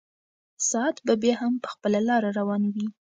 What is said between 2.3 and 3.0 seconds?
روان وي.